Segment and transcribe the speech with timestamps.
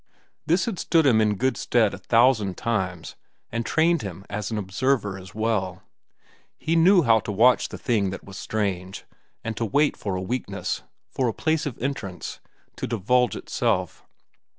[0.47, 3.15] This had stood him in good stead a thousand times
[3.51, 5.83] and trained him as an observer as well.
[6.57, 9.05] He knew how to watch the thing that was strange,
[9.43, 12.39] and to wait for a weakness, for a place of entrance,
[12.77, 14.03] to divulge itself.